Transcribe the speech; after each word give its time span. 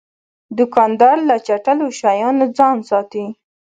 دوکاندار 0.57 1.17
له 1.29 1.35
چټلو 1.47 1.85
شیانو 1.99 2.45
ځان 2.57 2.77
ساتي. 2.89 3.25